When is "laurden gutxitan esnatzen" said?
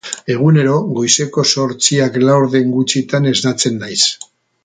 2.25-3.81